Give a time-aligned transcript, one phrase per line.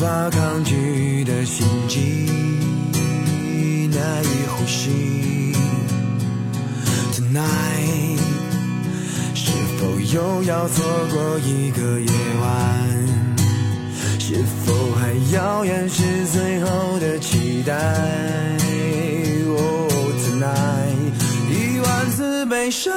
[0.00, 2.26] 无法抗拒的心悸，
[3.92, 5.52] 难以呼吸。
[7.12, 8.18] Tonight，
[9.34, 12.10] 是否又要错过一个夜
[12.40, 12.48] 晚？
[14.18, 17.76] 是否还要掩饰最后的期待
[19.54, 19.92] ？Oh
[20.24, 21.12] tonight，
[21.50, 22.90] 一万次悲伤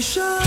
[0.00, 0.45] 次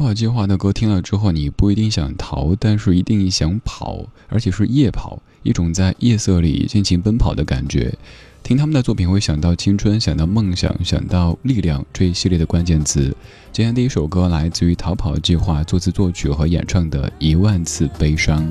[0.00, 7.94] 跑计划的歌听了之后，你不一定想逃，但是一定想跑，而且是夜跑，一种在夜色里尽情奔跑的感觉。
[8.42, 13.14] 听他们的作品，会想到青春，想到梦想，想到力量这一系列的关键词。
[13.52, 18.42] 今天第一首歌来自于逃跑计划作词作曲和演唱的《一万次悲伤》。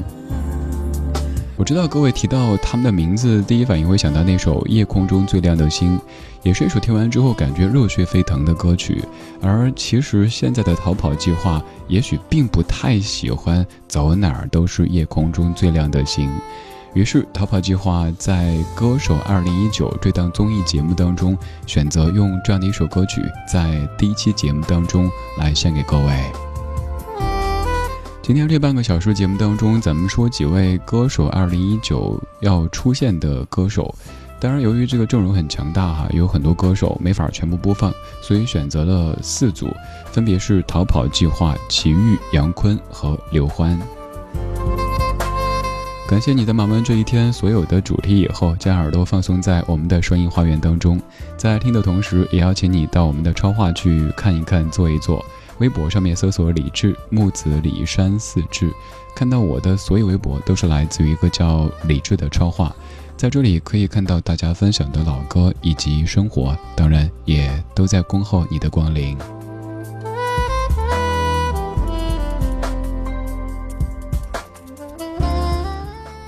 [1.57, 5.97] 我知道各位提到他们的名字，第一反应会想到那首《夜空中最亮的星》，
[6.43, 9.03] 也是一首听完之后感觉热血沸腾的歌曲。
[9.41, 16.29] 而其实现在的逃跑计划，也许并不太喜欢走哪儿都是夜空中最亮的星。
[16.95, 19.71] 于是，逃跑计划在《歌手2019》
[20.01, 21.37] 这档综艺节目当中，
[21.67, 25.07] 选择用这样的一首歌曲，在第一期节目当中
[25.37, 26.23] 来献给各位。
[28.23, 31.79] 今天这半个小时节目当中，咱们说几位《歌手2019》
[32.41, 33.93] 要出现的歌手。
[34.39, 39.67] 当然，由于这个阵容很强大哈，有很多歌手没法全部播放，所以选择了四组，
[40.05, 43.77] 分别是逃跑计划、齐豫、杨坤和刘欢。
[46.07, 50.99] 感谢你在忙完这一天所有的主题以后，将耳朵放松在我们的声音花园当中，
[51.35, 55.23] 在听的同时，也邀请你到我们的超话去看一看、坐一坐。
[55.59, 58.71] 微博上面搜索“李志木子李山四志”，
[59.13, 62.73] 看到我的所有微博都是来自于一个叫李志的超话，
[63.19, 69.17] 在这里可以看到大家分享的老歌以及生活，当然也都在恭候你的光临。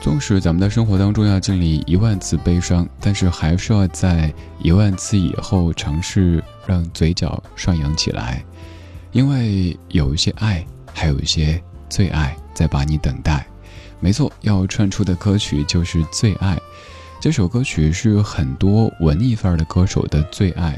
[0.01, 4.29] 纵使咱们的生活当中要经历一万次悲伤，但是还是要在
[4.59, 8.43] 一万次以后尝试让嘴角上扬起来，
[9.13, 13.47] 因为有一些爱，还有一些最爱在把你等待。
[14.01, 16.55] 没错，要串出的歌曲就是《最爱》。
[17.19, 20.77] 这首歌曲是很多文艺范儿的歌手的最爱。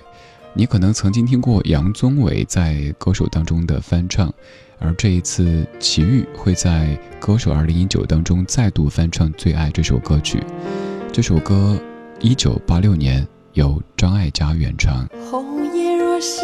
[0.54, 4.32] 你可能曾经听过杨宗纬在歌手当中的翻唱。
[4.78, 10.44] 而这一次，齐豫会在《歌手2019》当中再度翻唱《最爱》这首歌曲。
[11.14, 11.80] 这首歌
[12.20, 15.08] 1986年由张艾嘉原唱。
[15.32, 16.42] 红叶若是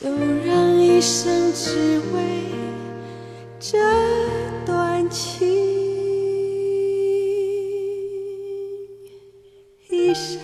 [0.00, 0.08] 就
[0.46, 2.44] 让一生只为
[3.58, 3.76] 这
[4.64, 5.48] 段情，
[9.88, 10.38] 一生。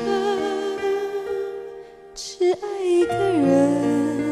[2.17, 4.27] 只爱一个人，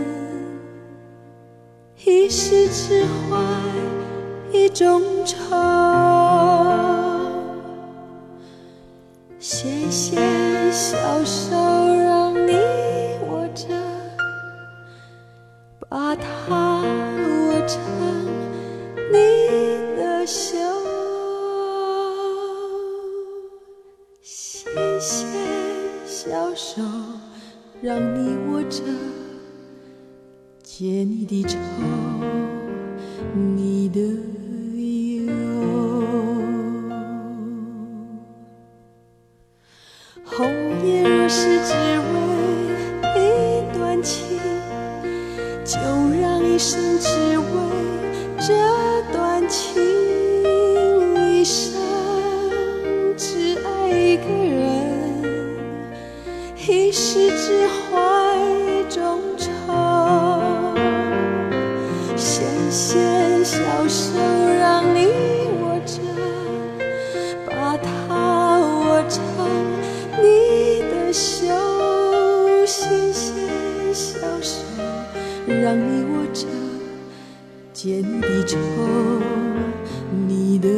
[2.04, 3.38] 一世只怀
[4.52, 5.21] 一种
[31.43, 32.23] 你的愁，
[75.60, 76.46] 让你握着，
[77.72, 78.56] 解你的愁，
[80.26, 80.69] 你的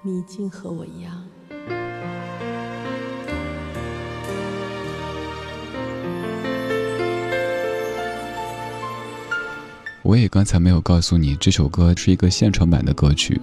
[0.00, 1.12] 你竟和我一样。
[10.02, 13.40] 我也刚才没有告诉你，这首歌是一个现场版的歌曲。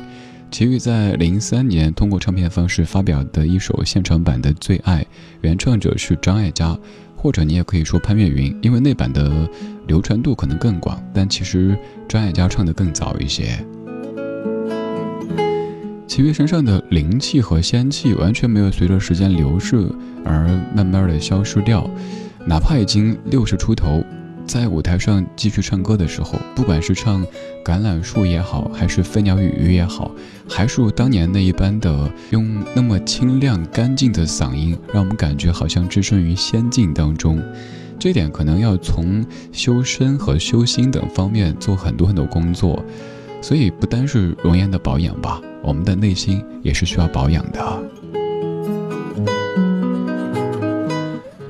[0.49, 5.01] 齐豫在零三年通过唱片方式发表的一首现场版的《最爱》，
[5.41, 6.77] 原唱者是张艾嘉，
[7.17, 9.47] 或者你也可以说潘越云，因为那版的
[9.87, 13.59] 流传度可能更广，但其实张艾嘉唱的更早一些。
[16.15, 19.85] 齐豫身上的灵气和仙气完全没有随着时间流逝
[20.23, 21.85] 而慢慢的消失掉，
[22.47, 24.01] 哪怕已经六十出头。
[24.47, 27.21] 在舞台上继续唱歌的时候，不管是唱
[27.65, 30.09] 《橄榄树》也好，还是《飞鸟与鱼》也好，
[30.47, 37.43] 还是当年那一般的用那么清亮干净的嗓音，让我们感觉好像置身于仙境当中。
[37.99, 42.81] 这点可能要从修身和修心等方面做很多很多工作，
[43.41, 47.59] 所以不单是容颜的保养吧，我们的内心也是需要保养的。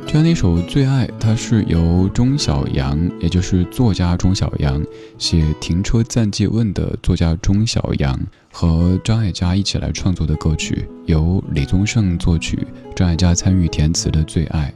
[0.08, 4.82] 这样的一首《最爱》，它是由钟晓阳，也就是作家钟晓阳
[5.18, 8.18] 写《停车暂借问》的作家钟晓阳
[8.50, 14.74] 和张艾嘉一起来创作的歌曲，由李宗盛作曲，张艾嘉参与填词的《最爱》。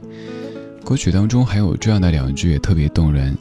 [0.84, 3.34] 歌曲当中还有这样的两句也特别动人：“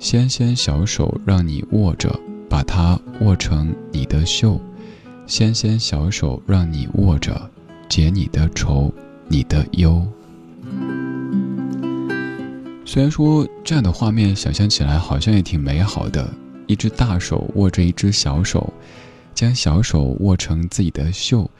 [0.00, 4.60] 纤纤小手让你握着，把它握成你的袖；
[5.26, 7.50] 纤纤小手让你握着，
[7.88, 8.92] 解你的愁，
[9.28, 10.06] 你的忧。”
[12.86, 16.32] 虽然说这样的画面想象起来好像也挺美好的，
[16.66, 18.72] 一只大手握着一只小手，
[19.34, 21.50] 将小手握成自己的袖，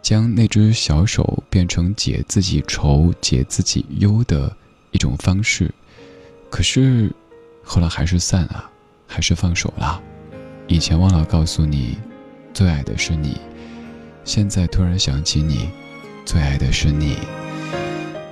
[0.00, 4.56] 将那只小手变成解自己愁、解自己忧的
[4.90, 5.70] 一种方式。
[6.48, 7.12] 可是
[7.62, 8.70] 后来还是散了，
[9.06, 10.00] 还是放手了。
[10.66, 11.98] 以前忘了告诉你，
[12.52, 13.38] 最爱的是你；
[14.24, 15.70] 现在突然想起你，
[16.24, 17.16] 最爱的是你。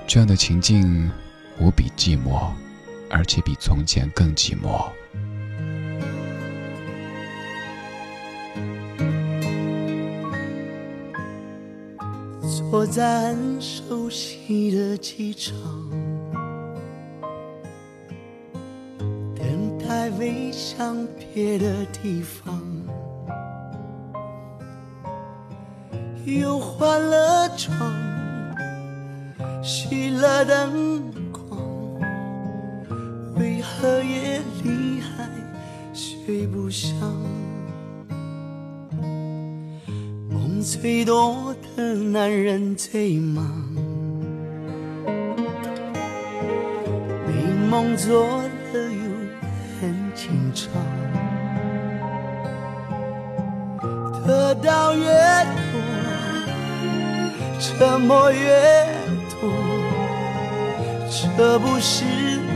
[0.07, 1.09] 这样的情境。
[1.59, 2.49] 无比寂寞，
[3.07, 4.89] 而且比从前更寂寞。
[12.41, 15.53] 坐在很熟悉的机场，
[19.35, 22.59] 等待飞向别的地方，
[26.39, 27.75] 又换了床，
[29.61, 31.59] 熄了灯光，
[33.35, 35.27] 为何夜里还
[35.93, 36.93] 睡不香？
[40.29, 43.45] 梦最多的男人最忙，
[47.27, 47.33] 美
[47.69, 49.11] 梦做的又
[49.79, 50.67] 很紧张，
[54.25, 55.05] 得到越
[55.70, 55.70] 多，
[57.61, 58.49] 沉默越
[59.39, 59.47] 多，
[61.11, 62.03] 这不是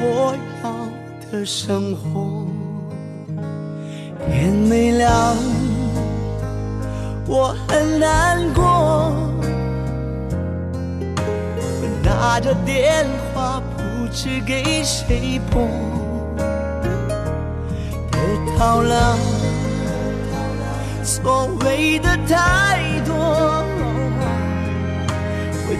[0.01, 2.47] 我要的生活。
[4.27, 5.37] 天没亮。
[7.27, 9.13] 我很难过，
[11.15, 15.67] 我拿着电话不知给谁拨，
[18.09, 18.17] 得
[18.57, 19.15] 到了
[21.03, 23.63] 所谓的太多，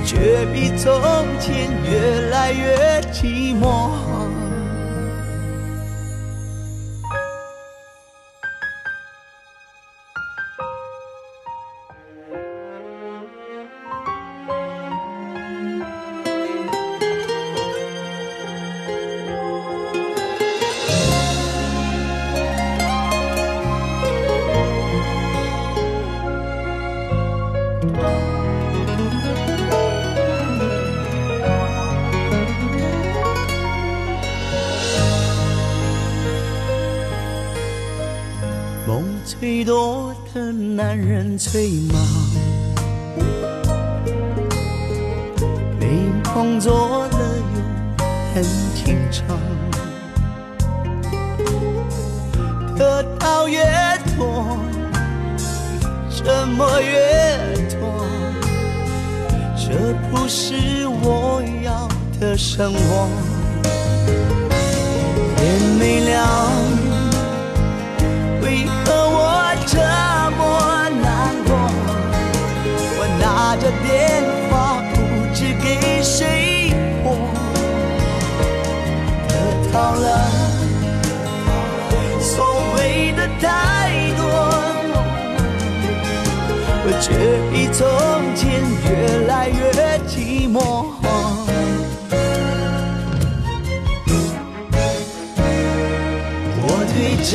[0.04, 1.02] 却比从
[1.40, 4.25] 前越来越寂寞。
[38.88, 42.00] 梦最多的男人最忙，
[45.80, 45.88] 美
[46.36, 47.18] 梦做了
[47.56, 48.44] 又很
[48.76, 49.26] 紧张，
[52.78, 53.66] 得到越
[54.16, 54.56] 多，
[56.12, 58.06] 折磨越多，
[59.58, 61.90] 这不是我要
[62.20, 63.10] 的生活。
[65.38, 66.24] 天没亮，
[69.68, 69.78] 这
[70.38, 70.42] 么
[71.02, 71.50] 难过？
[72.98, 73.24] 我拿
[73.58, 73.90] 着电
[74.50, 74.54] 话
[74.94, 74.96] 不
[75.34, 75.66] 知给
[76.02, 76.72] 谁
[77.04, 77.06] 拨，
[79.28, 79.32] 得
[79.74, 80.06] 到了
[82.22, 82.34] 所
[82.78, 83.46] 谓的太
[84.18, 84.22] 多，
[86.86, 87.06] 我却
[87.52, 87.84] 比从
[88.36, 88.44] 前
[88.86, 88.90] 越
[89.28, 89.54] 来越
[90.08, 90.14] 寂
[90.52, 90.56] 寞。
[96.68, 97.34] 我对着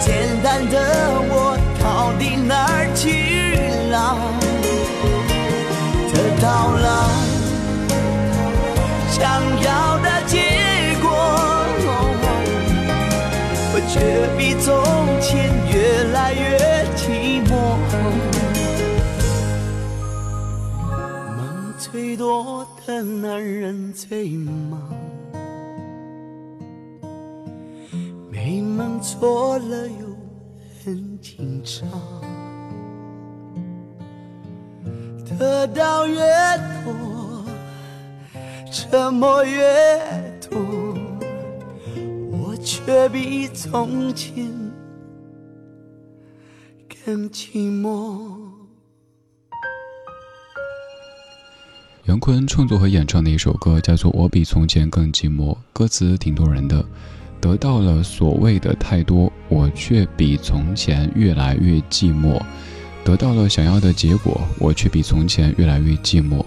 [0.00, 0.74] 简单的
[1.28, 3.06] 我到底哪儿去
[3.90, 4.16] 了？
[6.12, 6.86] 得到了
[9.10, 9.18] 想
[9.62, 10.34] 要的结
[11.00, 11.06] 果，
[13.72, 13.94] 我却
[14.36, 14.66] 比从
[15.20, 15.28] 前
[15.70, 15.74] 越
[16.12, 16.40] 来越
[16.96, 17.50] 寂寞。
[21.36, 21.38] 梦
[21.78, 24.80] 最多的男人最忙，
[28.50, 30.06] 你们错了又
[30.82, 31.88] 很紧张，
[35.38, 36.18] 得到越
[36.82, 37.44] 多，
[38.68, 40.58] 折磨越多，
[42.32, 44.44] 我却比从前
[47.04, 48.50] 更寂寞。
[52.06, 56.84] 杨坤创作和演唱的一首歌叫做《我比从前更寂寞》，歌词挺动人的。
[57.40, 62.40] 得到了所谓的太多，我却比从前越来越寂寞。
[63.02, 66.44] 得到了想要的结果，我却比从前越来越寂寞。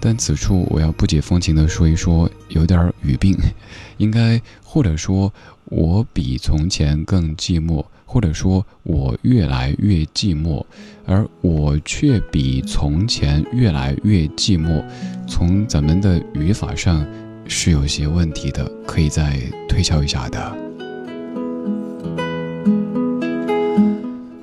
[0.00, 3.38] 但此处我要不解风情地说一说，有点语病，
[3.98, 5.32] 应该或者说
[5.66, 10.64] 我比从前更寂寞，或者说我越来越寂寞，
[11.06, 14.84] 而我却比从前越来越寂寞。
[15.28, 17.06] 从咱们的语法上
[17.46, 20.56] 是有些问题的，可以再推敲一下的。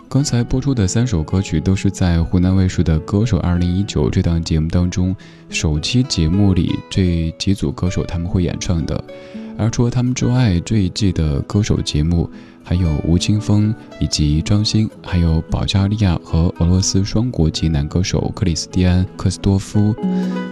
[0.07, 5.15] 刚才播出的三首歌曲都是在湖南卫视的《歌手2019》这档节目当中
[5.49, 9.03] 首期节目里这几组歌手他们会演唱的。
[9.57, 12.29] 而除了他们之外，这一季的歌手节目
[12.69, 19.95] 还有吴青峰以及张欣，还有保加利亚和俄罗斯双国籍男歌手克里斯蒂安·克斯多夫。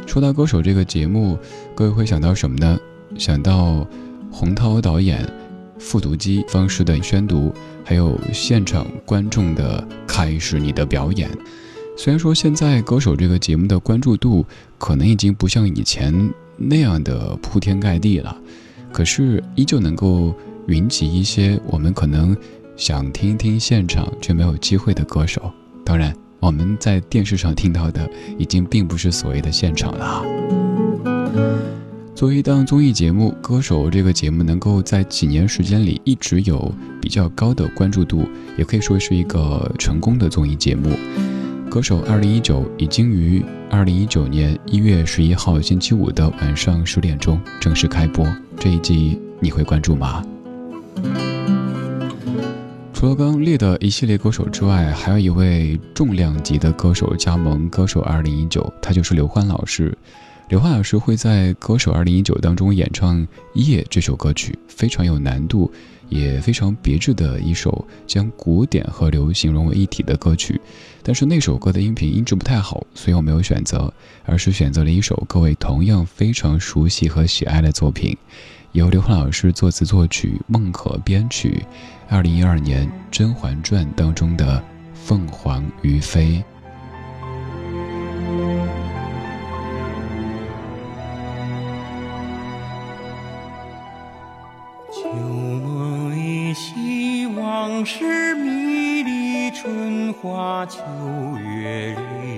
[0.08, 1.38] 说到歌手这个节目，
[1.75, 2.75] 各位会想到什么呢？
[3.19, 3.86] 想到
[4.32, 5.32] 洪涛导演
[5.77, 7.53] 复读机方式的宣读，
[7.86, 11.30] 还有现场观众的开始你的表演。
[11.95, 14.43] 虽然说现在歌手这个节目的关注度
[14.80, 18.36] 可能已经不像以前那样的铺天盖地了。
[18.91, 20.34] 可是依旧能够
[20.67, 22.36] 云集一些我们可能
[22.75, 25.51] 想听听现场却没有机会的歌手。
[25.86, 30.23] 当然，我们在电视上听到的已经并不是所谓的现场了。
[32.13, 36.69] 作为一档综艺节目，《歌手》这个节目能够在几年时间里一直有
[37.01, 38.27] 比较高的关注度，
[38.58, 40.89] 也可以说是一个成功的综艺节目。
[41.69, 48.25] 《歌手》二零一九已经于二零一九年一月十一号星期五的晚上十点钟正式开播。
[48.60, 50.25] 这一季你会关注吗？
[52.93, 59.95] 除了刚列的一系列歌手之外，还有一位重量级的歌手加盟《歌手二零一九》，他就是刘欢老师。
[60.49, 63.21] 刘欢老师会在《歌手二零一九》当中演唱
[63.53, 65.71] 《夜》这首歌曲，非常有难度，
[66.10, 70.60] 也非常别致的一首将古典和流行融为一体的歌曲。
[71.03, 73.93] 但是那首歌的音频音质不太好，所以我没有选择，
[74.25, 78.17] 而是选择了一首各位同样非常熟悉和喜爱的作品，
[78.77, 81.65] 由刘欢老师作词作曲，孟可编曲，
[82.07, 84.59] 二零一二年《甄嬛传》当中的
[84.93, 86.25] 《凤凰于飞》。
[94.91, 100.83] 旧梦依稀，往事迷离，春花秋
[101.39, 102.37] 月里。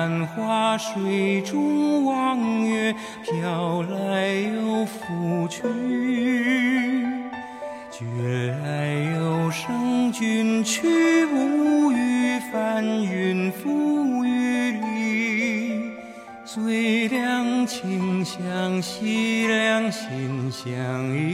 [0.00, 5.60] 繁花，水中望月，飘来又浮去。
[7.90, 15.92] 觉来有声君去，无语翻云覆雨里。
[16.46, 21.29] 最两情相惜，两心相依，